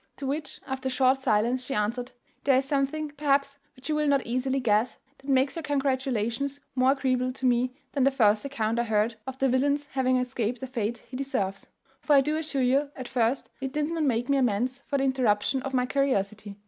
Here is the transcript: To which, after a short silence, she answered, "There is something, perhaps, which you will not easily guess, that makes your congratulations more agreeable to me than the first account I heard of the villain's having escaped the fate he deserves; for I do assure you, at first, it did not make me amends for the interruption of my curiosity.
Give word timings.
To 0.17 0.25
which, 0.25 0.59
after 0.65 0.87
a 0.87 0.91
short 0.91 1.21
silence, 1.21 1.63
she 1.63 1.75
answered, 1.75 2.11
"There 2.43 2.55
is 2.55 2.65
something, 2.65 3.09
perhaps, 3.11 3.59
which 3.75 3.87
you 3.87 3.93
will 3.93 4.07
not 4.07 4.25
easily 4.25 4.59
guess, 4.59 4.97
that 5.19 5.29
makes 5.29 5.55
your 5.55 5.61
congratulations 5.61 6.59
more 6.73 6.93
agreeable 6.93 7.31
to 7.33 7.45
me 7.45 7.75
than 7.91 8.03
the 8.03 8.09
first 8.09 8.43
account 8.43 8.79
I 8.79 8.85
heard 8.85 9.13
of 9.27 9.37
the 9.37 9.47
villain's 9.47 9.85
having 9.85 10.17
escaped 10.17 10.59
the 10.59 10.65
fate 10.65 11.03
he 11.07 11.15
deserves; 11.15 11.67
for 11.99 12.13
I 12.15 12.21
do 12.21 12.35
assure 12.35 12.63
you, 12.63 12.89
at 12.95 13.07
first, 13.07 13.51
it 13.59 13.73
did 13.73 13.91
not 13.91 14.01
make 14.01 14.27
me 14.27 14.37
amends 14.37 14.81
for 14.87 14.97
the 14.97 15.03
interruption 15.03 15.61
of 15.61 15.71
my 15.75 15.85
curiosity. 15.85 16.55